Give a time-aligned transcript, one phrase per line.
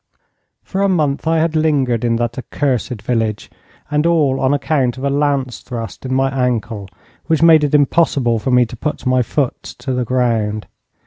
[0.63, 3.51] For a month I had lingered in that accursed village,
[3.91, 6.89] and all on account of a lance thrust in my ankle,
[7.27, 10.65] which made it impossible for me to put my foot to the ground.